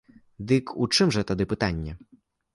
[0.51, 1.97] Дык у чым жа тады пытанне?